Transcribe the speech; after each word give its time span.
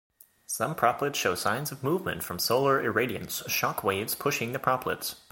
Some 0.47 0.73
proplyds 0.73 1.19
show 1.19 1.35
signs 1.35 1.71
of 1.71 1.83
movement 1.83 2.23
from 2.23 2.39
solar 2.39 2.81
irradiance 2.81 3.47
shock 3.47 3.83
waves 3.83 4.15
pushing 4.15 4.51
the 4.51 4.57
proplyds. 4.57 5.17